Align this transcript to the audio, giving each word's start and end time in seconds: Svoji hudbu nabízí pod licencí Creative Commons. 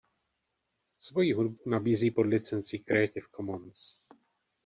Svoji 0.99 1.33
hudbu 1.33 1.69
nabízí 1.69 2.11
pod 2.11 2.21
licencí 2.23 2.79
Creative 2.79 3.27
Commons. 3.35 3.95